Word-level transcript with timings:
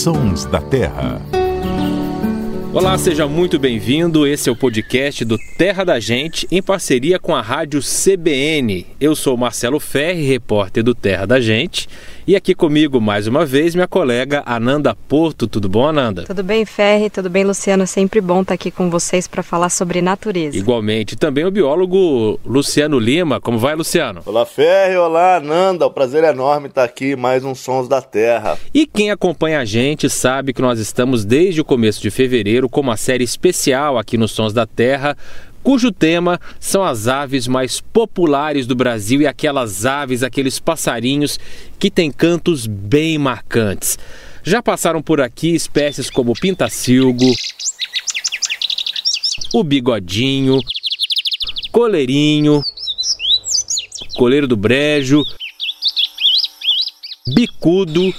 Sons 0.00 0.46
da 0.46 0.62
Terra. 0.62 1.20
Olá, 2.72 2.96
seja 2.96 3.28
muito 3.28 3.58
bem-vindo. 3.58 4.26
Esse 4.26 4.48
é 4.48 4.52
o 4.52 4.56
podcast 4.56 5.26
do 5.26 5.36
Terra 5.58 5.84
da 5.84 6.00
Gente, 6.00 6.48
em 6.50 6.62
parceria 6.62 7.18
com 7.18 7.36
a 7.36 7.42
rádio 7.42 7.82
CBN. 7.82 8.86
Eu 8.98 9.14
sou 9.14 9.36
Marcelo 9.36 9.78
Ferri, 9.78 10.22
repórter 10.26 10.82
do 10.82 10.94
Terra 10.94 11.26
da 11.26 11.38
Gente, 11.38 11.86
e 12.30 12.36
aqui 12.36 12.54
comigo 12.54 13.00
mais 13.00 13.26
uma 13.26 13.44
vez 13.44 13.74
minha 13.74 13.88
colega 13.88 14.44
Ananda 14.46 14.94
Porto. 14.94 15.48
Tudo 15.48 15.68
bom, 15.68 15.88
Ananda? 15.88 16.22
Tudo 16.22 16.44
bem, 16.44 16.64
Ferri? 16.64 17.10
Tudo 17.10 17.28
bem, 17.28 17.42
Luciano? 17.42 17.88
Sempre 17.88 18.20
bom 18.20 18.42
estar 18.42 18.54
aqui 18.54 18.70
com 18.70 18.88
vocês 18.88 19.26
para 19.26 19.42
falar 19.42 19.68
sobre 19.68 20.00
natureza. 20.00 20.56
Igualmente. 20.56 21.16
Também 21.16 21.44
o 21.44 21.50
biólogo 21.50 22.38
Luciano 22.46 23.00
Lima. 23.00 23.40
Como 23.40 23.58
vai, 23.58 23.74
Luciano? 23.74 24.22
Olá, 24.24 24.46
Ferri. 24.46 24.96
Olá, 24.96 25.38
Ananda. 25.38 25.84
O 25.86 25.90
prazer 25.90 26.22
é 26.22 26.28
enorme 26.28 26.68
estar 26.68 26.84
aqui 26.84 27.16
mais 27.16 27.44
um 27.44 27.52
Sons 27.52 27.88
da 27.88 28.00
Terra. 28.00 28.56
E 28.72 28.86
quem 28.86 29.10
acompanha 29.10 29.58
a 29.58 29.64
gente 29.64 30.08
sabe 30.08 30.52
que 30.52 30.62
nós 30.62 30.78
estamos 30.78 31.24
desde 31.24 31.60
o 31.60 31.64
começo 31.64 32.00
de 32.00 32.12
fevereiro 32.12 32.68
com 32.68 32.80
uma 32.80 32.96
série 32.96 33.24
especial 33.24 33.98
aqui 33.98 34.16
nos 34.16 34.30
Sons 34.30 34.52
da 34.52 34.66
Terra 34.66 35.16
cujo 35.62 35.92
tema 35.92 36.40
são 36.58 36.82
as 36.82 37.08
aves 37.08 37.46
mais 37.46 37.80
populares 37.80 38.66
do 38.66 38.74
Brasil 38.74 39.20
e 39.20 39.26
aquelas 39.26 39.84
aves, 39.86 40.22
aqueles 40.22 40.58
passarinhos 40.58 41.38
que 41.78 41.90
têm 41.90 42.10
cantos 42.10 42.66
bem 42.66 43.18
marcantes. 43.18 43.98
Já 44.42 44.62
passaram 44.62 45.02
por 45.02 45.20
aqui 45.20 45.54
espécies 45.54 46.08
como 46.08 46.32
o 46.32 46.38
pintacilgo, 46.38 47.30
o 49.52 49.62
bigodinho, 49.62 50.60
coleirinho, 51.70 52.62
coleiro 54.16 54.46
do 54.46 54.56
brejo, 54.56 55.24
bicudo. 57.34 58.12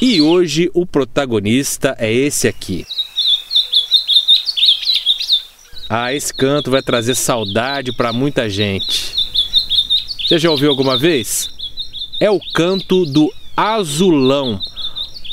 E 0.00 0.20
hoje 0.20 0.70
o 0.72 0.86
protagonista 0.86 1.94
é 1.98 2.10
esse 2.10 2.48
aqui. 2.48 2.86
Ah, 5.92 6.14
esse 6.14 6.32
canto 6.32 6.70
vai 6.70 6.80
trazer 6.80 7.16
saudade 7.16 7.92
para 7.92 8.12
muita 8.12 8.48
gente. 8.48 9.12
Você 10.24 10.38
já 10.38 10.48
ouviu 10.48 10.70
alguma 10.70 10.96
vez? 10.96 11.50
É 12.20 12.30
o 12.30 12.38
canto 12.54 13.04
do 13.04 13.28
azulão, 13.56 14.60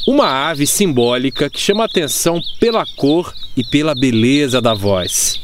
uma 0.08 0.50
ave 0.50 0.66
simbólica 0.66 1.48
que 1.48 1.60
chama 1.60 1.86
atenção 1.86 2.42
pela 2.60 2.84
cor 2.96 3.36
e 3.56 3.64
pela 3.64 3.94
beleza 3.94 4.60
da 4.60 4.74
voz. 4.74 5.40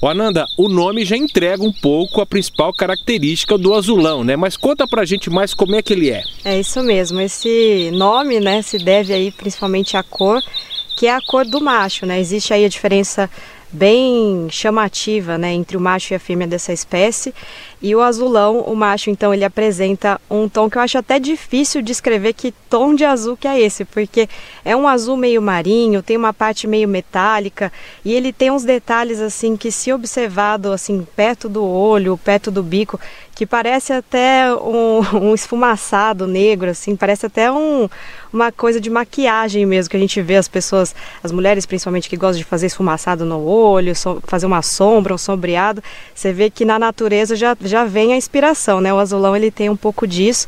O 0.00 0.08
Ananda, 0.08 0.46
o 0.56 0.70
nome 0.70 1.04
já 1.04 1.14
entrega 1.14 1.62
um 1.62 1.72
pouco 1.72 2.22
a 2.22 2.26
principal 2.26 2.72
característica 2.72 3.58
do 3.58 3.74
azulão, 3.74 4.24
né? 4.24 4.36
Mas 4.36 4.56
conta 4.56 4.86
pra 4.88 5.04
gente 5.04 5.28
mais 5.28 5.52
como 5.52 5.76
é 5.76 5.82
que 5.82 5.92
ele 5.92 6.08
é. 6.08 6.22
É 6.46 6.58
isso 6.58 6.82
mesmo. 6.82 7.20
Esse 7.20 7.90
nome, 7.92 8.40
né, 8.40 8.62
se 8.62 8.78
deve 8.78 9.12
aí 9.12 9.30
principalmente 9.30 9.98
à 9.98 10.02
cor, 10.02 10.42
que 10.96 11.06
é 11.06 11.14
a 11.14 11.20
cor 11.20 11.44
do 11.44 11.60
macho, 11.60 12.06
né? 12.06 12.18
Existe 12.18 12.54
aí 12.54 12.64
a 12.64 12.68
diferença 12.70 13.28
bem 13.70 14.48
chamativa 14.50 15.36
né, 15.36 15.52
entre 15.52 15.76
o 15.76 15.80
macho 15.80 16.12
e 16.12 16.16
a 16.16 16.20
fêmea 16.20 16.46
dessa 16.46 16.72
espécie. 16.72 17.34
E 17.80 17.94
o 17.94 18.00
azulão, 18.00 18.60
o 18.60 18.74
macho, 18.74 19.08
então, 19.08 19.32
ele 19.32 19.44
apresenta 19.44 20.20
um 20.28 20.48
tom 20.48 20.68
que 20.68 20.76
eu 20.76 20.82
acho 20.82 20.98
até 20.98 21.18
difícil 21.20 21.80
de 21.80 21.92
escrever 21.92 22.32
que 22.32 22.52
tom 22.68 22.94
de 22.94 23.04
azul 23.04 23.36
que 23.36 23.46
é 23.46 23.60
esse, 23.60 23.84
porque 23.84 24.28
é 24.64 24.74
um 24.74 24.88
azul 24.88 25.16
meio 25.16 25.40
marinho, 25.40 26.02
tem 26.02 26.16
uma 26.16 26.32
parte 26.32 26.66
meio 26.66 26.88
metálica 26.88 27.72
e 28.04 28.12
ele 28.12 28.32
tem 28.32 28.50
uns 28.50 28.64
detalhes 28.64 29.20
assim 29.20 29.56
que 29.56 29.70
se 29.70 29.92
observado 29.92 30.72
assim 30.72 31.06
perto 31.16 31.48
do 31.48 31.64
olho, 31.64 32.18
perto 32.18 32.50
do 32.50 32.62
bico, 32.62 32.98
que 33.38 33.46
parece 33.46 33.92
até 33.92 34.52
um, 34.52 34.98
um 35.30 35.32
esfumaçado 35.32 36.26
negro, 36.26 36.70
assim, 36.70 36.96
parece 36.96 37.24
até 37.24 37.52
um, 37.52 37.88
uma 38.32 38.50
coisa 38.50 38.80
de 38.80 38.90
maquiagem 38.90 39.64
mesmo, 39.64 39.88
que 39.88 39.96
a 39.96 40.00
gente 40.00 40.20
vê 40.20 40.34
as 40.34 40.48
pessoas, 40.48 40.92
as 41.22 41.30
mulheres 41.30 41.64
principalmente 41.64 42.08
que 42.08 42.16
gostam 42.16 42.38
de 42.38 42.44
fazer 42.44 42.66
esfumaçado 42.66 43.24
no 43.24 43.40
olho, 43.46 43.94
so, 43.94 44.20
fazer 44.26 44.44
uma 44.44 44.60
sombra, 44.60 45.14
um 45.14 45.18
sombreado, 45.18 45.80
você 46.12 46.32
vê 46.32 46.50
que 46.50 46.64
na 46.64 46.80
natureza 46.80 47.36
já, 47.36 47.56
já 47.68 47.84
vem 47.84 48.12
a 48.12 48.16
inspiração, 48.16 48.80
né? 48.80 48.92
O 48.92 48.98
azulão 48.98 49.36
ele 49.36 49.50
tem 49.50 49.70
um 49.70 49.76
pouco 49.76 50.06
disso 50.06 50.46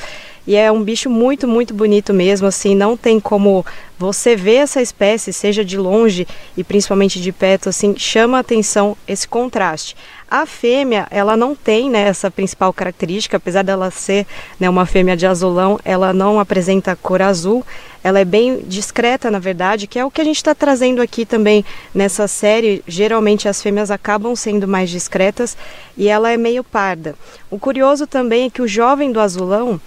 e 0.50 0.56
é 0.56 0.72
um 0.72 0.82
bicho 0.82 1.08
muito, 1.08 1.46
muito 1.46 1.72
bonito 1.72 2.12
mesmo, 2.12 2.44
assim, 2.44 2.74
não 2.74 2.96
tem 2.96 3.20
como 3.20 3.64
você 3.96 4.34
ver 4.34 4.56
essa 4.56 4.82
espécie, 4.82 5.32
seja 5.32 5.64
de 5.64 5.78
longe 5.78 6.26
e 6.56 6.64
principalmente 6.64 7.20
de 7.20 7.30
perto, 7.30 7.68
assim, 7.68 7.94
chama 7.96 8.36
a 8.36 8.40
atenção 8.40 8.96
esse 9.06 9.28
contraste. 9.28 9.96
A 10.28 10.44
fêmea, 10.46 11.06
ela 11.08 11.36
não 11.36 11.54
tem 11.54 11.88
né, 11.88 12.00
essa 12.00 12.32
principal 12.32 12.72
característica, 12.72 13.36
apesar 13.36 13.62
dela 13.62 13.92
ser 13.92 14.26
né, 14.58 14.68
uma 14.68 14.86
fêmea 14.86 15.16
de 15.16 15.24
azulão, 15.24 15.78
ela 15.84 16.12
não 16.12 16.40
apresenta 16.40 16.96
cor 16.96 17.22
azul, 17.22 17.64
ela 18.02 18.18
é 18.18 18.24
bem 18.24 18.64
discreta, 18.66 19.30
na 19.30 19.38
verdade, 19.38 19.86
que 19.86 20.00
é 20.00 20.04
o 20.04 20.10
que 20.10 20.20
a 20.20 20.24
gente 20.24 20.38
está 20.38 20.52
trazendo 20.52 21.00
aqui 21.00 21.24
também 21.24 21.64
nessa 21.94 22.26
série. 22.26 22.82
Geralmente 22.88 23.48
as 23.48 23.62
fêmeas 23.62 23.88
acabam 23.88 24.34
sendo 24.34 24.66
mais 24.66 24.90
discretas 24.90 25.56
e 25.96 26.08
ela 26.08 26.32
é 26.32 26.36
meio 26.36 26.64
parda. 26.64 27.14
O 27.48 27.56
curioso 27.56 28.04
também 28.04 28.46
é 28.46 28.50
que 28.50 28.62
o 28.62 28.66
jovem 28.66 29.12
do 29.12 29.20
azulão, 29.20 29.80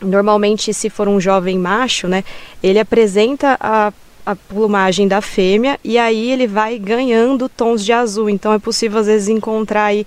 normalmente 0.00 0.72
se 0.74 0.90
for 0.90 1.08
um 1.08 1.20
jovem 1.20 1.58
macho, 1.58 2.08
né, 2.08 2.24
ele 2.62 2.78
apresenta 2.78 3.56
a 3.60 3.92
a 4.26 4.34
plumagem 4.34 5.06
da 5.06 5.20
fêmea 5.20 5.78
e 5.84 5.96
aí 5.96 6.32
ele 6.32 6.48
vai 6.48 6.80
ganhando 6.80 7.48
tons 7.48 7.84
de 7.84 7.92
azul. 7.92 8.28
Então 8.28 8.52
é 8.52 8.58
possível 8.58 8.98
às 8.98 9.06
vezes 9.06 9.28
encontrar 9.28 9.84
aí 9.84 10.04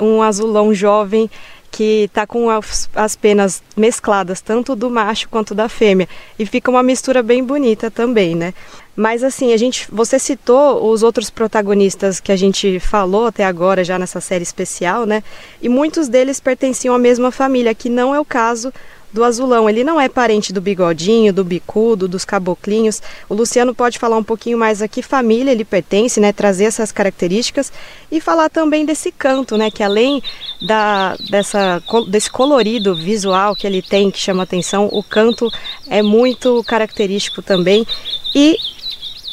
um 0.00 0.22
azulão 0.22 0.72
jovem 0.72 1.28
que 1.70 2.04
está 2.04 2.26
com 2.26 2.48
as, 2.48 2.88
as, 2.94 3.14
penas 3.14 3.62
mescladas, 3.76 4.40
tanto 4.40 4.74
do 4.74 4.88
macho 4.88 5.28
quanto 5.28 5.54
da 5.54 5.68
fêmea, 5.68 6.08
e 6.38 6.46
fica 6.46 6.70
uma 6.70 6.82
mistura 6.82 7.22
bem 7.22 7.44
bonita 7.44 7.90
também, 7.90 8.34
né? 8.34 8.54
Mas 8.96 9.22
assim, 9.22 9.52
a 9.52 9.56
gente, 9.56 9.86
você 9.92 10.18
citou 10.18 10.90
os 10.90 11.02
outros 11.02 11.28
protagonistas 11.28 12.20
que 12.20 12.32
a 12.32 12.36
gente 12.36 12.80
falou 12.80 13.26
até 13.26 13.44
agora 13.44 13.84
já 13.84 13.98
nessa 13.98 14.20
série 14.20 14.42
especial, 14.42 15.04
né? 15.04 15.22
E 15.60 15.68
muitos 15.68 16.08
deles 16.08 16.40
pertenciam 16.40 16.94
à 16.94 16.98
mesma 16.98 17.30
família, 17.30 17.74
que 17.74 17.90
não 17.90 18.14
é 18.14 18.18
o 18.18 18.24
caso 18.24 18.72
do 19.12 19.24
azulão. 19.24 19.68
Ele 19.68 19.84
não 19.84 20.00
é 20.00 20.08
parente 20.08 20.52
do 20.52 20.60
bigodinho, 20.60 21.32
do 21.32 21.44
bicudo, 21.44 22.08
dos 22.08 22.24
caboclinhos. 22.24 23.02
O 23.28 23.34
Luciano 23.34 23.74
pode 23.74 23.98
falar 23.98 24.16
um 24.16 24.24
pouquinho 24.24 24.58
mais 24.58 24.82
a 24.82 24.88
que 24.88 25.02
família 25.02 25.50
ele 25.50 25.64
pertence, 25.64 26.20
né? 26.20 26.32
Trazer 26.32 26.64
essas 26.64 26.92
características 26.92 27.72
e 28.10 28.20
falar 28.20 28.48
também 28.48 28.84
desse 28.84 29.10
canto, 29.10 29.56
né? 29.56 29.70
Que 29.70 29.82
além 29.82 30.22
da, 30.62 31.16
dessa, 31.30 31.82
desse 32.08 32.30
colorido 32.30 32.94
visual 32.94 33.54
que 33.54 33.66
ele 33.66 33.82
tem, 33.82 34.10
que 34.10 34.18
chama 34.18 34.42
atenção, 34.42 34.88
o 34.92 35.02
canto 35.02 35.50
é 35.88 36.02
muito 36.02 36.62
característico 36.64 37.42
também. 37.42 37.86
E 38.34 38.56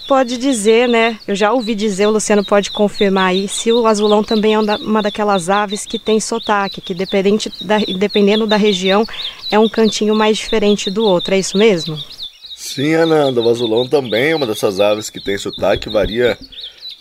pode 0.07 0.37
dizer, 0.37 0.87
né? 0.87 1.19
Eu 1.27 1.35
já 1.35 1.51
ouvi 1.51 1.75
dizer, 1.75 2.07
o 2.07 2.11
Luciano 2.11 2.43
pode 2.43 2.71
confirmar 2.71 3.29
aí, 3.29 3.47
se 3.47 3.71
o 3.71 3.85
azulão 3.85 4.23
também 4.23 4.53
é 4.53 4.59
uma 4.59 5.01
daquelas 5.01 5.49
aves 5.49 5.85
que 5.85 5.99
tem 5.99 6.19
sotaque, 6.19 6.81
que 6.81 6.93
dependente 6.93 7.51
da, 7.61 7.77
dependendo 7.79 8.47
da 8.47 8.57
região 8.57 9.05
é 9.51 9.59
um 9.59 9.69
cantinho 9.69 10.15
mais 10.15 10.37
diferente 10.37 10.89
do 10.89 11.03
outro, 11.03 11.33
é 11.33 11.39
isso 11.39 11.57
mesmo? 11.57 11.97
Sim, 12.55 12.95
Ananda, 12.95 13.41
o 13.41 13.49
azulão 13.49 13.87
também 13.87 14.31
é 14.31 14.35
uma 14.35 14.47
dessas 14.47 14.79
aves 14.79 15.09
que 15.09 15.19
tem 15.19 15.37
sotaque, 15.37 15.89
varia 15.89 16.37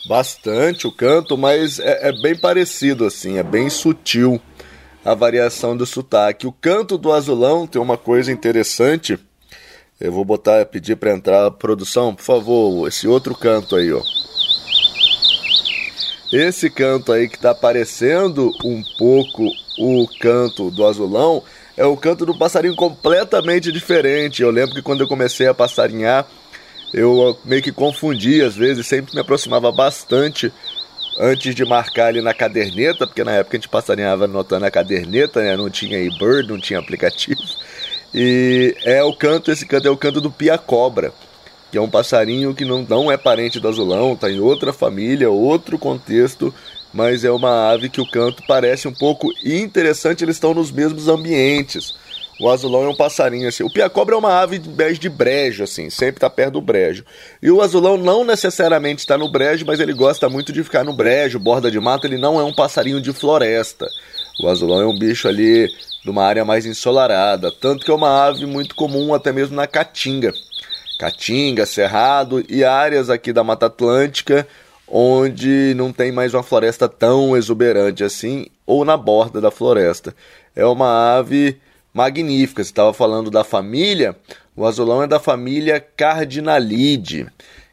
bastante 0.07 0.87
o 0.87 0.93
canto, 0.93 1.39
mas 1.39 1.79
é, 1.79 2.09
é 2.09 2.13
bem 2.13 2.37
parecido 2.37 3.05
assim, 3.05 3.39
é 3.39 3.43
bem 3.43 3.71
sutil 3.71 4.41
a 5.05 5.15
variação 5.15 5.77
do 5.77 5.87
sotaque. 5.87 6.47
O 6.47 6.53
canto 6.53 6.97
do 6.97 7.13
azulão 7.13 7.67
tem 7.67 7.81
uma 7.81 7.97
coisa 7.97 8.33
interessante 8.33 9.19
eu 10.01 10.13
vou 10.13 10.25
botar, 10.25 10.65
pedir 10.67 10.97
para 10.97 11.13
entrar 11.13 11.47
a 11.47 11.51
produção, 11.51 12.15
por 12.15 12.23
favor, 12.23 12.89
esse 12.89 13.07
outro 13.07 13.35
canto 13.35 13.77
aí, 13.77 13.93
ó. 13.93 14.03
Esse 16.33 16.69
canto 16.69 17.13
aí 17.13 17.29
que 17.29 17.37
está 17.37 17.51
aparecendo 17.51 18.53
um 18.65 18.83
pouco 18.99 19.49
o 19.79 20.09
canto 20.19 20.71
do 20.71 20.85
azulão 20.85 21.45
é 21.77 21.85
o 21.85 21.97
canto 21.97 22.27
do 22.27 22.37
passarinho 22.37 22.75
completamente 22.75 23.71
diferente. 23.71 24.43
Eu 24.43 24.51
lembro 24.51 24.75
que 24.75 24.83
quando 24.83 25.03
eu 25.03 25.09
comecei 25.09 25.47
a 25.47 25.55
passarinhar, 25.55 26.27
eu 26.93 27.39
meio 27.45 27.63
que 27.63 27.71
confundia 27.71 28.47
às 28.47 28.57
vezes, 28.57 28.87
sempre 28.87 29.15
me 29.15 29.21
aproximava 29.21 29.71
bastante 29.71 30.53
antes 31.19 31.55
de 31.55 31.65
marcar 31.65 32.07
ali 32.07 32.21
na 32.21 32.35
caderneta, 32.35 33.07
porque 33.07 33.23
na 33.23 33.33
época 33.33 33.57
a 33.57 33.61
gente 33.61 33.69
passarinhava 33.69 34.25
anotando 34.25 34.65
a 34.67 34.71
caderneta, 34.71 35.41
né? 35.41 35.57
Não 35.57 35.71
tinha 35.71 35.99
e-bird, 35.99 36.49
não 36.49 36.61
tinha 36.61 36.79
aplicativo. 36.79 37.41
E 38.15 38.77
é 38.85 39.03
o 39.03 39.13
canto, 39.13 39.51
esse 39.51 39.67
canto 39.67 39.89
é 39.89 39.91
o 39.91 39.97
canto 39.97 40.21
do 40.21 40.31
pia-cobra, 40.31 41.13
que 41.73 41.77
é 41.77 41.81
um 41.81 41.91
passarinho 41.91 42.55
que 42.55 42.65
não, 42.65 42.83
não 42.83 43.11
é 43.11 43.17
parente 43.17 43.59
do 43.59 43.67
azulão, 43.67 44.13
está 44.13 44.31
em 44.31 44.39
outra 44.39 44.73
família, 44.73 45.29
outro 45.29 45.77
contexto, 45.77 46.55
mas 46.93 47.25
é 47.25 47.31
uma 47.33 47.73
ave 47.73 47.89
que 47.89 48.01
o 48.01 48.09
canto 48.09 48.45
parece 48.47 48.87
um 48.87 48.95
pouco 48.95 49.33
interessante, 49.45 50.23
eles 50.23 50.37
estão 50.37 50.55
nos 50.55 50.71
mesmos 50.71 51.09
ambientes. 51.09 51.97
O 52.41 52.49
azulão 52.49 52.85
é 52.85 52.89
um 52.89 52.97
passarinho 52.97 53.49
assim. 53.49 53.63
O 53.63 53.73
pia-cobra 53.73 54.15
é 54.15 54.19
uma 54.19 54.41
ave 54.41 54.59
de, 54.59 54.99
de 54.99 55.09
brejo, 55.09 55.65
assim, 55.65 55.89
sempre 55.89 56.17
está 56.17 56.29
perto 56.29 56.55
do 56.55 56.61
brejo. 56.61 57.05
E 57.41 57.51
o 57.51 57.61
azulão 57.61 57.97
não 57.97 58.25
necessariamente 58.25 59.01
está 59.01 59.17
no 59.17 59.29
brejo, 59.29 59.65
mas 59.67 59.79
ele 59.79 59.93
gosta 59.93 60.29
muito 60.29 60.53
de 60.53 60.65
ficar 60.65 60.85
no 60.85 60.93
brejo, 60.93 61.39
borda 61.39 61.71
de 61.71 61.79
mato. 61.79 62.07
Ele 62.07 62.19
não 62.19 62.41
é 62.41 62.45
um 62.45 62.53
passarinho 62.53 63.01
de 63.01 63.13
floresta. 63.13 63.87
O 64.41 64.49
azulão 64.49 64.81
é 64.81 64.87
um 64.87 64.99
bicho 64.99 65.29
ali 65.29 65.69
de 66.03 66.11
uma 66.11 66.25
área 66.25 66.45
mais 66.45 66.67
ensolarada, 66.67 67.53
tanto 67.53 67.85
que 67.85 67.91
é 67.91 67.95
uma 67.95 68.27
ave 68.27 68.47
muito 68.47 68.75
comum 68.75 69.15
até 69.15 69.33
mesmo 69.33 69.57
na 69.57 69.67
Caatinga. 69.67 70.33
Caatinga, 70.99 71.67
Cerrado 71.67 72.45
e 72.49 72.65
áreas 72.65 73.11
aqui 73.11 73.33
da 73.33 73.45
Mata 73.45 73.67
Atlântica 73.67 74.47
onde 74.87 75.75
não 75.77 75.93
tem 75.93 76.13
mais 76.13 76.35
uma 76.35 76.43
floresta 76.43 76.89
tão 76.89 77.37
exuberante 77.37 78.05
assim, 78.05 78.47
ou 78.67 78.85
na 78.85 78.97
borda 78.97 79.41
da 79.41 79.51
floresta. 79.51 80.15
É 80.55 80.65
uma 80.65 81.17
ave 81.17 81.59
magnífica. 81.93 82.63
Você 82.63 82.71
estava 82.71 82.93
falando 82.93 83.31
da 83.31 83.45
família, 83.45 84.17
o 84.57 84.67
azulão 84.67 85.03
é 85.03 85.07
da 85.07 85.19
família 85.19 85.81
Cardinalide, 85.81 87.27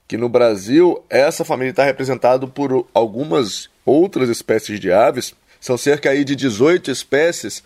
que 0.07 0.17
no 0.17 0.29
Brasil 0.29 1.03
essa 1.09 1.45
família 1.45 1.71
está 1.71 1.83
representada 1.83 2.47
por 2.47 2.87
algumas 2.93 3.69
outras 3.85 4.29
espécies 4.29 4.79
de 4.79 4.91
aves. 4.91 5.33
São 5.61 5.77
cerca 5.77 6.09
aí 6.09 6.25
de 6.25 6.35
18 6.35 6.89
espécies 6.89 7.63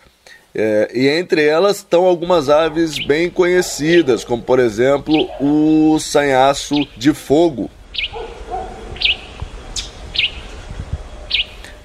é, 0.54 0.90
e 0.94 1.08
entre 1.08 1.42
elas 1.44 1.78
estão 1.78 2.04
algumas 2.04 2.50
aves 2.50 2.98
bem 3.06 3.30
conhecidas, 3.30 4.22
como 4.22 4.42
por 4.42 4.58
exemplo 4.58 5.28
o 5.40 5.98
sanhaço 5.98 6.74
de 6.96 7.14
fogo. 7.14 7.70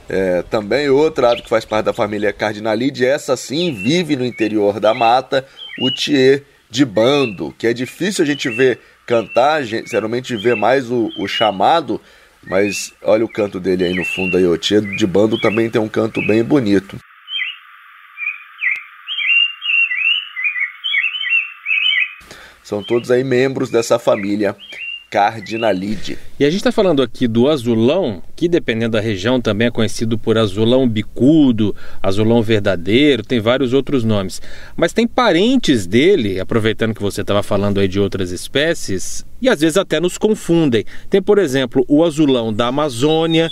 É, 0.09 0.41
também 0.49 0.89
outra 0.89 1.31
ave 1.31 1.41
que 1.41 1.49
faz 1.49 1.63
parte 1.63 1.85
da 1.85 1.93
família 1.93 2.33
Cardinalide, 2.33 3.05
essa 3.05 3.37
sim 3.37 3.73
vive 3.73 4.17
no 4.17 4.25
interior 4.25 4.81
da 4.81 4.93
mata, 4.93 5.45
o 5.81 5.89
tiê 5.89 6.43
de 6.69 6.83
bando, 6.83 7.55
que 7.57 7.67
é 7.67 7.73
difícil 7.73 8.25
a 8.25 8.27
gente 8.27 8.49
ver 8.49 8.79
cantar, 9.05 9.63
geralmente 9.63 10.35
vê 10.35 10.55
mais 10.55 10.91
o, 10.91 11.09
o 11.17 11.27
chamado, 11.27 12.01
mas 12.43 12.93
olha 13.01 13.25
o 13.25 13.29
canto 13.29 13.59
dele 13.59 13.83
aí 13.83 13.93
no 13.93 14.03
fundo 14.03 14.37
aí, 14.37 14.45
o 14.45 14.57
tiê 14.57 14.81
de 14.81 15.07
bando 15.07 15.39
também 15.39 15.69
tem 15.69 15.81
um 15.81 15.89
canto 15.89 16.25
bem 16.25 16.43
bonito. 16.43 16.97
São 22.63 22.81
todos 22.81 23.11
aí 23.11 23.23
membros 23.23 23.69
dessa 23.69 23.99
família 23.99 24.55
Cardinalide. 25.11 26.17
E 26.39 26.45
a 26.45 26.49
gente 26.49 26.61
está 26.61 26.71
falando 26.71 27.03
aqui 27.03 27.27
do 27.27 27.49
azulão, 27.49 28.23
que 28.33 28.47
dependendo 28.47 28.93
da 28.93 29.01
região 29.01 29.41
também 29.41 29.67
é 29.67 29.71
conhecido 29.71 30.17
por 30.17 30.37
azulão 30.37 30.87
bicudo, 30.87 31.75
azulão 32.01 32.41
verdadeiro, 32.41 33.21
tem 33.21 33.41
vários 33.41 33.73
outros 33.73 34.05
nomes. 34.05 34.41
Mas 34.73 34.93
tem 34.93 35.05
parentes 35.05 35.85
dele, 35.85 36.39
aproveitando 36.39 36.95
que 36.95 37.01
você 37.01 37.21
estava 37.21 37.43
falando 37.43 37.81
aí 37.81 37.89
de 37.89 37.99
outras 37.99 38.31
espécies, 38.31 39.25
e 39.41 39.49
às 39.49 39.59
vezes 39.59 39.75
até 39.75 39.99
nos 39.99 40.17
confundem. 40.17 40.85
Tem, 41.09 41.21
por 41.21 41.37
exemplo, 41.37 41.83
o 41.89 42.05
azulão 42.05 42.53
da 42.53 42.67
Amazônia, 42.67 43.49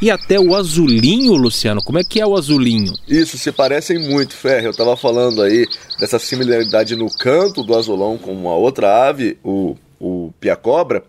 e 0.00 0.10
até 0.10 0.38
o 0.38 0.54
azulinho, 0.54 1.34
Luciano. 1.34 1.82
Como 1.82 1.98
é 1.98 2.04
que 2.04 2.20
é 2.20 2.26
o 2.26 2.36
azulinho? 2.36 2.92
Isso, 3.08 3.38
se 3.38 3.50
parecem 3.50 3.98
muito, 3.98 4.34
Ferre. 4.34 4.66
Eu 4.66 4.70
estava 4.70 4.96
falando 4.96 5.42
aí 5.42 5.66
dessa 5.98 6.18
similaridade 6.18 6.94
no 6.94 7.10
canto 7.10 7.62
do 7.62 7.76
azulão 7.76 8.18
com 8.18 8.32
uma 8.32 8.54
outra 8.54 9.08
ave, 9.08 9.38
o, 9.42 9.76
o 9.98 10.32
piacobra. 10.38 11.02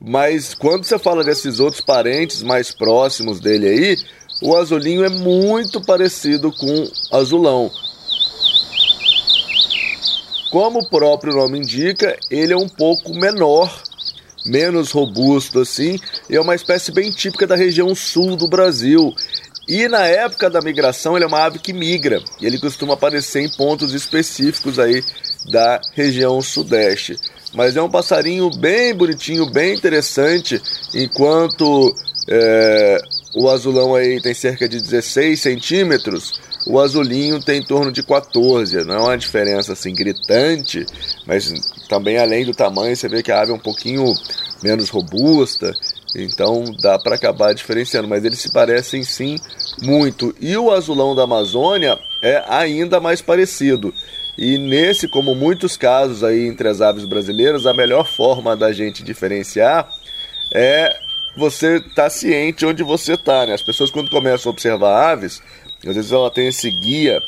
Mas 0.00 0.54
quando 0.54 0.84
você 0.84 0.98
fala 0.98 1.22
desses 1.22 1.60
outros 1.60 1.80
parentes 1.80 2.42
mais 2.42 2.74
próximos 2.74 3.38
dele 3.38 3.68
aí, 3.68 3.96
o 4.42 4.56
azulinho 4.56 5.04
é 5.04 5.08
muito 5.08 5.80
parecido 5.80 6.50
com 6.52 6.84
azulão. 7.12 7.70
Como 10.50 10.80
o 10.80 10.88
próprio 10.88 11.34
nome 11.34 11.58
indica, 11.58 12.18
ele 12.30 12.52
é 12.52 12.56
um 12.56 12.68
pouco 12.68 13.14
menor 13.14 13.72
menos 14.44 14.90
robusto 14.90 15.60
assim, 15.60 15.98
e 16.28 16.36
é 16.36 16.40
uma 16.40 16.54
espécie 16.54 16.92
bem 16.92 17.10
típica 17.10 17.46
da 17.46 17.56
região 17.56 17.94
sul 17.94 18.36
do 18.36 18.48
Brasil. 18.48 19.14
E 19.68 19.86
na 19.88 20.06
época 20.06 20.50
da 20.50 20.60
migração, 20.60 21.16
ele 21.16 21.24
é 21.24 21.28
uma 21.28 21.44
ave 21.44 21.58
que 21.58 21.72
migra, 21.72 22.20
e 22.40 22.46
ele 22.46 22.58
costuma 22.58 22.94
aparecer 22.94 23.42
em 23.42 23.48
pontos 23.48 23.94
específicos 23.94 24.78
aí 24.78 25.04
da 25.50 25.80
região 25.94 26.40
sudeste. 26.42 27.16
Mas 27.54 27.76
é 27.76 27.82
um 27.82 27.90
passarinho 27.90 28.50
bem 28.50 28.94
bonitinho, 28.94 29.50
bem 29.50 29.74
interessante, 29.74 30.60
enquanto 30.94 31.94
é, 32.28 32.98
o 33.34 33.48
azulão 33.48 33.94
aí 33.94 34.20
tem 34.20 34.34
cerca 34.34 34.68
de 34.68 34.80
16 34.80 35.40
centímetros, 35.40 36.32
o 36.66 36.78
azulinho 36.78 37.40
tem 37.40 37.60
em 37.60 37.64
torno 37.64 37.90
de 37.90 38.02
14. 38.02 38.84
Não 38.84 38.94
é 38.94 39.00
uma 39.00 39.18
diferença 39.18 39.72
assim 39.72 39.94
gritante, 39.94 40.84
mas 41.26 41.52
também 41.88 42.18
além 42.18 42.44
do 42.44 42.52
tamanho, 42.52 42.96
você 42.96 43.08
vê 43.08 43.22
que 43.22 43.32
a 43.32 43.40
ave 43.40 43.52
é 43.52 43.54
um 43.54 43.58
pouquinho 43.58 44.04
menos 44.62 44.88
robusta. 44.88 45.72
Então 46.14 46.64
dá 46.80 46.98
para 46.98 47.14
acabar 47.14 47.54
diferenciando, 47.54 48.08
mas 48.08 48.24
eles 48.24 48.38
se 48.38 48.52
parecem 48.52 49.02
sim 49.02 49.36
muito. 49.82 50.34
E 50.40 50.56
o 50.56 50.70
azulão 50.70 51.14
da 51.14 51.24
Amazônia 51.24 51.98
é 52.22 52.42
ainda 52.46 53.00
mais 53.00 53.20
parecido. 53.20 53.92
E 54.36 54.56
nesse, 54.56 55.08
como 55.08 55.34
muitos 55.34 55.76
casos 55.76 56.24
aí 56.24 56.46
entre 56.46 56.68
as 56.68 56.80
aves 56.80 57.04
brasileiras, 57.04 57.66
a 57.66 57.74
melhor 57.74 58.06
forma 58.06 58.56
da 58.56 58.72
gente 58.72 59.02
diferenciar 59.02 59.90
é 60.50 60.94
você 61.36 61.76
estar 61.76 62.04
tá 62.04 62.10
ciente 62.10 62.64
onde 62.66 62.82
você 62.82 63.14
está. 63.14 63.46
Né? 63.46 63.54
As 63.54 63.62
pessoas 63.62 63.90
quando 63.90 64.10
começam 64.10 64.50
a 64.50 64.52
observar 64.52 65.12
aves, 65.12 65.42
às 65.86 65.96
vezes 65.96 66.12
ela 66.12 66.30
tem 66.30 66.48
esse 66.48 66.70
guia, 66.70 67.22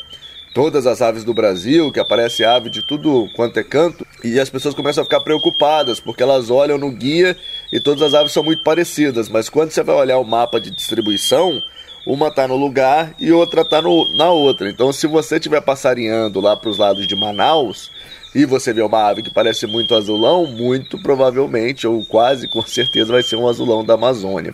todas 0.53 0.87
as 0.87 1.01
aves 1.01 1.23
do 1.23 1.33
Brasil, 1.33 1.91
que 1.91 1.99
aparece 1.99 2.45
ave 2.45 2.69
de 2.69 2.81
tudo 2.81 3.27
quanto 3.35 3.59
é 3.59 3.63
canto, 3.63 4.07
e 4.23 4.39
as 4.39 4.49
pessoas 4.49 4.73
começam 4.73 5.01
a 5.01 5.05
ficar 5.05 5.19
preocupadas, 5.19 5.99
porque 5.99 6.23
elas 6.23 6.49
olham 6.49 6.77
no 6.77 6.91
guia 6.91 7.35
e 7.73 7.79
todas 7.79 8.01
as 8.01 8.13
aves 8.13 8.31
são 8.31 8.43
muito 8.43 8.63
parecidas, 8.63 9.27
mas 9.27 9.49
quando 9.49 9.71
você 9.71 9.83
vai 9.83 9.95
olhar 9.95 10.17
o 10.17 10.23
mapa 10.23 10.59
de 10.59 10.71
distribuição, 10.71 11.61
uma 12.07 12.27
está 12.27 12.47
no 12.47 12.55
lugar 12.55 13.15
e 13.19 13.31
outra 13.31 13.61
está 13.61 13.81
na 13.81 14.29
outra. 14.29 14.69
Então, 14.69 14.93
se 14.93 15.07
você 15.07 15.35
estiver 15.35 15.59
passarinhando 15.59 16.39
lá 16.39 16.55
para 16.55 16.69
os 16.69 16.77
lados 16.77 17.07
de 17.07 17.15
Manaus 17.15 17.91
e 18.33 18.45
você 18.45 18.71
vê 18.71 18.81
uma 18.81 19.09
ave 19.09 19.23
que 19.23 19.33
parece 19.33 19.65
muito 19.65 19.95
azulão, 19.95 20.45
muito 20.45 21.01
provavelmente, 21.01 21.87
ou 21.87 22.05
quase 22.05 22.47
com 22.47 22.61
certeza, 22.61 23.11
vai 23.11 23.23
ser 23.23 23.35
um 23.35 23.47
azulão 23.47 23.83
da 23.83 23.95
Amazônia. 23.95 24.53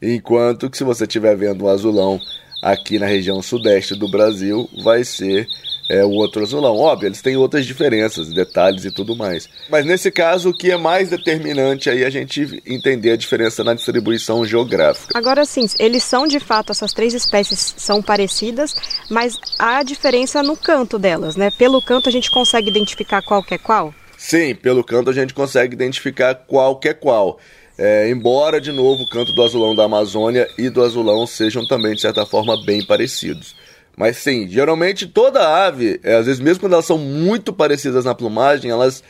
Enquanto 0.00 0.70
que 0.70 0.76
se 0.76 0.84
você 0.84 1.04
estiver 1.04 1.36
vendo 1.36 1.66
um 1.66 1.68
azulão 1.68 2.18
aqui 2.60 2.98
na 2.98 3.06
região 3.06 3.40
sudeste 3.42 3.94
do 3.94 4.08
Brasil 4.08 4.68
vai 4.82 5.04
ser 5.04 5.48
é, 5.88 6.04
o 6.04 6.10
outro 6.10 6.42
azulão. 6.42 6.76
Óbvio, 6.76 7.08
eles 7.08 7.22
têm 7.22 7.36
outras 7.36 7.64
diferenças, 7.64 8.28
detalhes 8.28 8.84
e 8.84 8.90
tudo 8.90 9.16
mais. 9.16 9.48
Mas 9.68 9.84
nesse 9.84 10.10
caso, 10.10 10.50
o 10.50 10.54
que 10.54 10.70
é 10.70 10.76
mais 10.76 11.10
determinante 11.10 11.88
aí 11.88 12.02
é 12.02 12.06
a 12.06 12.10
gente 12.10 12.62
entender 12.66 13.12
a 13.12 13.16
diferença 13.16 13.62
na 13.62 13.74
distribuição 13.74 14.44
geográfica. 14.44 15.16
Agora 15.16 15.44
sim, 15.44 15.66
eles 15.78 16.02
são 16.02 16.26
de 16.26 16.40
fato, 16.40 16.72
essas 16.72 16.92
três 16.92 17.14
espécies 17.14 17.74
são 17.76 18.02
parecidas, 18.02 18.74
mas 19.10 19.36
há 19.58 19.82
diferença 19.82 20.42
no 20.42 20.56
canto 20.56 20.98
delas, 20.98 21.36
né? 21.36 21.50
Pelo 21.50 21.80
canto 21.80 22.08
a 22.08 22.12
gente 22.12 22.30
consegue 22.30 22.68
identificar 22.68 23.22
qual 23.22 23.42
que 23.42 23.54
é 23.54 23.58
qual? 23.58 23.94
Sim, 24.16 24.54
pelo 24.54 24.82
canto 24.82 25.10
a 25.10 25.12
gente 25.12 25.34
consegue 25.34 25.74
identificar 25.74 26.34
qual 26.34 26.78
que 26.78 26.88
é 26.88 26.94
qual. 26.94 27.38
É, 27.78 28.08
embora, 28.10 28.60
de 28.60 28.72
novo, 28.72 29.02
o 29.02 29.06
canto 29.06 29.32
do 29.32 29.42
azulão 29.42 29.74
da 29.74 29.84
Amazônia 29.84 30.48
e 30.56 30.70
do 30.70 30.82
azulão 30.82 31.26
sejam 31.26 31.66
também, 31.66 31.94
de 31.94 32.00
certa 32.00 32.24
forma, 32.24 32.56
bem 32.64 32.84
parecidos. 32.84 33.54
Mas 33.96 34.18
sim, 34.18 34.46
geralmente 34.48 35.06
toda 35.06 35.66
ave, 35.66 35.98
é, 36.02 36.16
às 36.16 36.26
vezes 36.26 36.40
mesmo 36.40 36.60
quando 36.60 36.74
elas 36.74 36.84
são 36.84 36.98
muito 36.98 37.52
parecidas 37.52 38.04
na 38.04 38.14
plumagem, 38.14 38.70
elas 38.70 39.02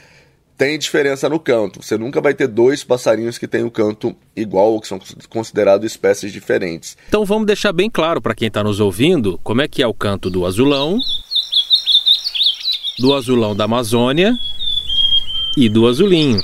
têm 0.56 0.78
diferença 0.78 1.28
no 1.28 1.38
canto. 1.38 1.82
Você 1.82 1.98
nunca 1.98 2.20
vai 2.20 2.34
ter 2.34 2.46
dois 2.46 2.82
passarinhos 2.84 3.36
que 3.36 3.48
têm 3.48 3.64
o 3.64 3.70
canto 3.70 4.14
igual 4.34 4.72
ou 4.72 4.80
que 4.80 4.88
são 4.88 5.00
considerados 5.28 5.84
espécies 5.84 6.32
diferentes. 6.32 6.96
Então 7.08 7.24
vamos 7.24 7.46
deixar 7.46 7.72
bem 7.72 7.90
claro 7.90 8.20
para 8.22 8.34
quem 8.34 8.48
está 8.48 8.62
nos 8.62 8.80
ouvindo 8.80 9.38
como 9.42 9.60
é 9.60 9.68
que 9.68 9.82
é 9.82 9.86
o 9.86 9.94
canto 9.94 10.30
do 10.30 10.46
azulão, 10.46 10.98
do 12.98 13.12
azulão 13.12 13.54
da 13.54 13.64
Amazônia 13.64 14.38
e 15.56 15.68
do 15.68 15.86
azulinho. 15.86 16.40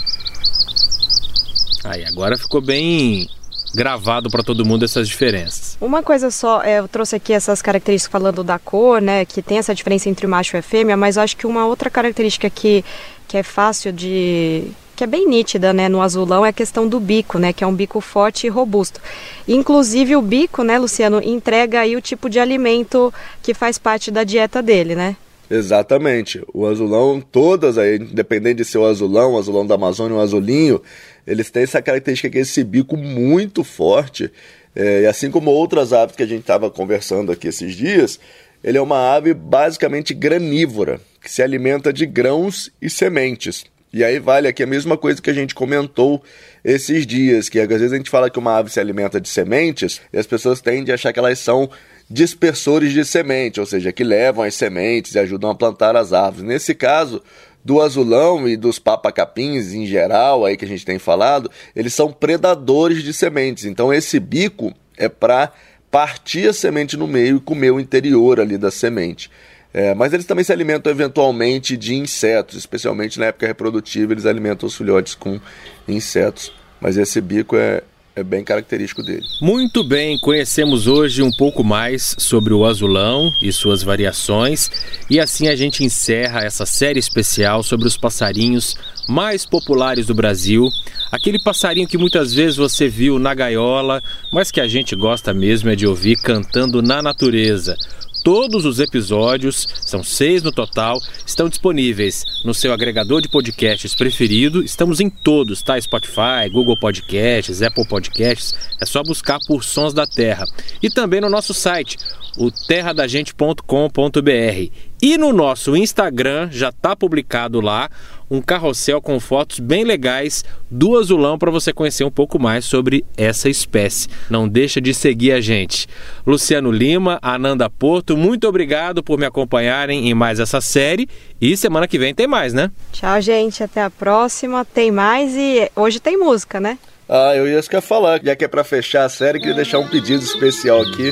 Aí 1.92 2.06
agora 2.06 2.38
ficou 2.38 2.62
bem 2.62 3.28
gravado 3.74 4.30
para 4.30 4.42
todo 4.42 4.64
mundo 4.64 4.84
essas 4.84 5.06
diferenças. 5.06 5.76
Uma 5.80 6.02
coisa 6.02 6.30
só, 6.30 6.62
é, 6.62 6.78
eu 6.78 6.88
trouxe 6.88 7.16
aqui 7.16 7.32
essas 7.32 7.60
características 7.60 8.10
falando 8.10 8.42
da 8.42 8.58
cor, 8.58 9.00
né, 9.00 9.24
que 9.26 9.42
tem 9.42 9.58
essa 9.58 9.74
diferença 9.74 10.08
entre 10.08 10.26
o 10.26 10.28
macho 10.28 10.56
e 10.56 10.58
a 10.58 10.62
fêmea, 10.62 10.96
mas 10.96 11.16
eu 11.16 11.22
acho 11.22 11.36
que 11.36 11.46
uma 11.46 11.66
outra 11.66 11.90
característica 11.90 12.48
que, 12.48 12.84
que 13.28 13.36
é 13.36 13.42
fácil 13.42 13.92
de 13.92 14.72
que 14.94 15.04
é 15.04 15.06
bem 15.06 15.26
nítida, 15.26 15.72
né, 15.72 15.88
no 15.88 16.02
azulão 16.02 16.44
é 16.44 16.50
a 16.50 16.52
questão 16.52 16.86
do 16.86 17.00
bico, 17.00 17.38
né, 17.38 17.52
que 17.52 17.64
é 17.64 17.66
um 17.66 17.74
bico 17.74 18.00
forte 18.00 18.46
e 18.46 18.50
robusto. 18.50 19.00
Inclusive 19.48 20.16
o 20.16 20.22
bico, 20.22 20.62
né, 20.62 20.78
Luciano, 20.78 21.20
entrega 21.22 21.80
aí 21.80 21.96
o 21.96 22.00
tipo 22.00 22.28
de 22.28 22.38
alimento 22.38 23.12
que 23.42 23.52
faz 23.52 23.78
parte 23.78 24.10
da 24.10 24.22
dieta 24.22 24.62
dele, 24.62 24.94
né? 24.94 25.16
Exatamente. 25.50 26.42
O 26.52 26.66
azulão, 26.66 27.20
todas 27.20 27.76
aí, 27.76 27.96
independente 27.96 28.58
de 28.58 28.64
ser 28.64 28.78
o 28.78 28.86
azulão, 28.86 29.34
o 29.34 29.38
azulão 29.38 29.66
da 29.66 29.74
Amazônia, 29.74 30.16
o 30.16 30.20
azulinho, 30.20 30.80
eles 31.26 31.50
têm 31.50 31.62
essa 31.62 31.82
característica 31.82 32.30
que 32.30 32.38
é 32.38 32.40
esse 32.40 32.64
bico 32.64 32.96
muito 32.96 33.62
forte. 33.62 34.30
É, 34.74 35.02
e 35.02 35.06
assim 35.06 35.30
como 35.30 35.50
outras 35.50 35.92
aves 35.92 36.16
que 36.16 36.22
a 36.22 36.26
gente 36.26 36.40
estava 36.40 36.70
conversando 36.70 37.30
aqui 37.30 37.48
esses 37.48 37.74
dias, 37.74 38.18
ele 38.64 38.78
é 38.78 38.80
uma 38.80 39.14
ave 39.14 39.34
basicamente 39.34 40.14
granívora, 40.14 41.00
que 41.20 41.30
se 41.30 41.42
alimenta 41.42 41.92
de 41.92 42.06
grãos 42.06 42.70
e 42.80 42.88
sementes. 42.88 43.64
E 43.92 44.02
aí 44.02 44.18
vale 44.18 44.48
aqui 44.48 44.62
a 44.62 44.66
mesma 44.66 44.96
coisa 44.96 45.20
que 45.20 45.28
a 45.28 45.34
gente 45.34 45.54
comentou 45.54 46.22
esses 46.64 47.06
dias, 47.06 47.50
que 47.50 47.60
às 47.60 47.68
vezes 47.68 47.92
a 47.92 47.96
gente 47.96 48.08
fala 48.08 48.30
que 48.30 48.38
uma 48.38 48.56
ave 48.56 48.70
se 48.70 48.80
alimenta 48.80 49.20
de 49.20 49.28
sementes 49.28 50.00
e 50.10 50.18
as 50.18 50.26
pessoas 50.26 50.62
tendem 50.62 50.92
a 50.92 50.94
achar 50.94 51.12
que 51.12 51.18
elas 51.18 51.38
são 51.38 51.68
dispersores 52.12 52.92
de 52.92 53.04
semente, 53.04 53.58
ou 53.58 53.66
seja, 53.66 53.92
que 53.92 54.04
levam 54.04 54.44
as 54.44 54.54
sementes 54.54 55.14
e 55.14 55.18
ajudam 55.18 55.50
a 55.50 55.54
plantar 55.54 55.96
as 55.96 56.12
árvores. 56.12 56.46
Nesse 56.46 56.74
caso, 56.74 57.22
do 57.64 57.80
azulão 57.80 58.48
e 58.48 58.56
dos 58.56 58.78
papacapins 58.78 59.72
em 59.72 59.86
geral, 59.86 60.44
aí 60.44 60.56
que 60.56 60.64
a 60.64 60.68
gente 60.68 60.84
tem 60.84 60.98
falado, 60.98 61.50
eles 61.74 61.94
são 61.94 62.12
predadores 62.12 63.02
de 63.02 63.12
sementes. 63.12 63.64
Então 63.64 63.92
esse 63.92 64.20
bico 64.20 64.72
é 64.96 65.08
para 65.08 65.52
partir 65.90 66.48
a 66.48 66.52
semente 66.52 66.96
no 66.96 67.06
meio 67.06 67.36
e 67.36 67.40
comer 67.40 67.70
o 67.70 67.80
interior 67.80 68.40
ali 68.40 68.58
da 68.58 68.70
semente. 68.70 69.30
É, 69.74 69.94
mas 69.94 70.12
eles 70.12 70.26
também 70.26 70.44
se 70.44 70.52
alimentam 70.52 70.92
eventualmente 70.92 71.78
de 71.78 71.94
insetos, 71.94 72.58
especialmente 72.58 73.18
na 73.18 73.26
época 73.26 73.46
reprodutiva, 73.46 74.12
eles 74.12 74.26
alimentam 74.26 74.66
os 74.66 74.76
filhotes 74.76 75.14
com 75.14 75.40
insetos. 75.88 76.52
Mas 76.78 76.98
esse 76.98 77.20
bico 77.22 77.56
é, 77.56 77.82
é 78.14 78.22
bem 78.22 78.44
característico 78.44 79.02
dele. 79.02 79.22
Muito 79.40 79.82
bem, 79.82 80.18
conhecemos 80.18 80.86
hoje 80.86 81.22
um 81.22 81.30
pouco 81.30 81.64
mais 81.64 82.14
sobre 82.18 82.52
o 82.52 82.64
azulão 82.64 83.32
e 83.40 83.52
suas 83.52 83.82
variações, 83.82 84.70
e 85.08 85.18
assim 85.18 85.48
a 85.48 85.56
gente 85.56 85.82
encerra 85.82 86.40
essa 86.40 86.66
série 86.66 86.98
especial 86.98 87.62
sobre 87.62 87.86
os 87.86 87.96
passarinhos 87.96 88.76
mais 89.08 89.46
populares 89.46 90.06
do 90.06 90.14
Brasil. 90.14 90.68
Aquele 91.10 91.42
passarinho 91.42 91.88
que 91.88 91.98
muitas 91.98 92.32
vezes 92.32 92.56
você 92.56 92.88
viu 92.88 93.18
na 93.18 93.34
gaiola, 93.34 94.02
mas 94.30 94.50
que 94.50 94.60
a 94.60 94.68
gente 94.68 94.94
gosta 94.94 95.32
mesmo 95.32 95.70
é 95.70 95.76
de 95.76 95.86
ouvir 95.86 96.16
cantando 96.16 96.82
na 96.82 97.02
natureza. 97.02 97.76
Todos 98.22 98.64
os 98.64 98.78
episódios, 98.78 99.66
são 99.80 100.04
seis 100.04 100.42
no 100.42 100.52
total, 100.52 101.00
estão 101.26 101.48
disponíveis 101.48 102.24
no 102.44 102.54
seu 102.54 102.72
agregador 102.72 103.20
de 103.20 103.28
podcasts 103.28 103.94
preferido. 103.94 104.62
Estamos 104.62 105.00
em 105.00 105.10
todos, 105.10 105.60
tá? 105.60 105.80
Spotify, 105.80 106.48
Google 106.52 106.78
Podcasts, 106.78 107.62
Apple 107.62 107.86
Podcasts. 107.86 108.54
É 108.80 108.86
só 108.86 109.02
buscar 109.02 109.38
por 109.46 109.64
Sons 109.64 109.92
da 109.92 110.06
Terra. 110.06 110.44
E 110.80 110.88
também 110.88 111.20
no 111.20 111.28
nosso 111.28 111.52
site, 111.52 111.96
o 112.36 112.50
terradagente.com.br. 112.50 114.91
E 115.04 115.18
no 115.18 115.32
nosso 115.32 115.76
Instagram 115.76 116.48
já 116.52 116.68
está 116.68 116.94
publicado 116.94 117.60
lá 117.60 117.90
um 118.30 118.40
carrossel 118.40 119.02
com 119.02 119.18
fotos 119.18 119.58
bem 119.58 119.82
legais 119.82 120.44
do 120.70 120.96
azulão 120.96 121.36
para 121.36 121.50
você 121.50 121.72
conhecer 121.72 122.04
um 122.04 122.10
pouco 122.10 122.38
mais 122.38 122.64
sobre 122.64 123.04
essa 123.16 123.48
espécie. 123.48 124.08
Não 124.30 124.46
deixa 124.46 124.80
de 124.80 124.94
seguir 124.94 125.32
a 125.32 125.40
gente. 125.40 125.88
Luciano 126.24 126.70
Lima, 126.70 127.18
Ananda 127.20 127.68
Porto, 127.68 128.16
muito 128.16 128.46
obrigado 128.46 129.02
por 129.02 129.18
me 129.18 129.26
acompanharem 129.26 130.08
em 130.08 130.14
mais 130.14 130.38
essa 130.38 130.60
série 130.60 131.08
e 131.40 131.56
semana 131.56 131.88
que 131.88 131.98
vem 131.98 132.14
tem 132.14 132.28
mais, 132.28 132.54
né? 132.54 132.70
Tchau, 132.92 133.20
gente, 133.20 133.60
até 133.60 133.82
a 133.82 133.90
próxima. 133.90 134.64
Tem 134.64 134.92
mais 134.92 135.34
e 135.34 135.68
hoje 135.74 135.98
tem 135.98 136.16
música, 136.16 136.60
né? 136.60 136.78
Ah, 137.08 137.34
eu 137.34 137.48
ia 137.48 137.60
quer 137.64 137.82
falar, 137.82 138.20
já 138.22 138.36
que 138.36 138.44
é 138.44 138.48
para 138.48 138.62
fechar 138.62 139.04
a 139.04 139.08
série, 139.08 139.40
queria 139.40 139.56
deixar 139.56 139.80
um 139.80 139.88
pedido 139.88 140.22
especial 140.22 140.80
aqui, 140.80 141.10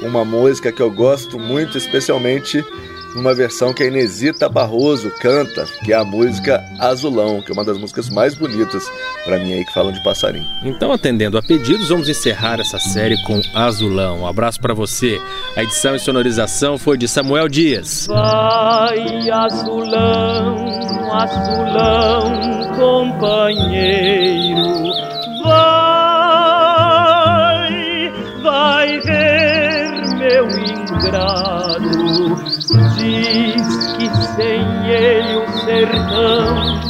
uma 0.00 0.24
música 0.24 0.70
que 0.70 0.80
eu 0.80 0.92
gosto 0.92 1.40
muito, 1.40 1.76
especialmente 1.76 2.64
numa 3.14 3.34
versão 3.34 3.72
que 3.72 3.82
a 3.82 3.86
Inesita 3.86 4.48
Barroso 4.48 5.10
canta, 5.20 5.64
que 5.84 5.92
é 5.92 5.96
a 5.96 6.04
música 6.04 6.64
Azulão, 6.78 7.42
que 7.42 7.50
é 7.50 7.54
uma 7.54 7.64
das 7.64 7.78
músicas 7.78 8.08
mais 8.08 8.34
bonitas 8.34 8.90
para 9.24 9.38
mim 9.38 9.52
aí 9.52 9.64
que 9.64 9.72
falam 9.72 9.92
de 9.92 10.02
passarinho. 10.02 10.46
Então, 10.62 10.92
atendendo 10.92 11.38
a 11.38 11.42
pedidos, 11.42 11.88
vamos 11.88 12.08
encerrar 12.08 12.60
essa 12.60 12.78
série 12.78 13.20
com 13.24 13.40
Azulão. 13.54 14.20
Um 14.20 14.26
abraço 14.26 14.60
para 14.60 14.74
você. 14.74 15.20
A 15.56 15.62
edição 15.62 15.94
e 15.94 15.98
sonorização 15.98 16.78
foi 16.78 16.96
de 16.96 17.06
Samuel 17.08 17.48
Dias. 17.48 18.06
Vai, 18.06 19.30
azulão, 19.30 20.56
azulão, 21.12 22.72
companheiro, 22.76 24.62
vai, 25.44 26.52
vai 28.42 29.00
ver 29.00 29.41
meu 30.42 30.58
ingrato 30.58 31.80
diz 32.96 33.92
que 33.96 34.08
sem 34.34 34.88
ele 34.88 35.36
o 35.36 35.48
sertão 35.64 36.80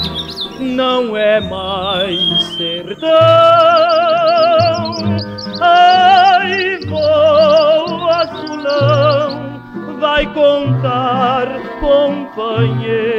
não 0.61 1.17
é 1.17 1.41
mais 1.41 2.43
sertão. 2.57 3.11
Ai, 5.61 6.79
voo 6.87 8.09
azulão, 8.09 9.61
vai 10.01 10.27
contar, 10.33 11.49
companheiro 11.81 13.12